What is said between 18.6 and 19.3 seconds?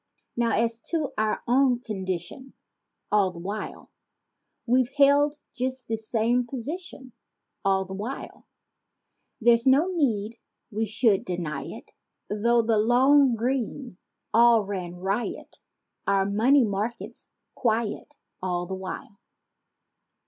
the while.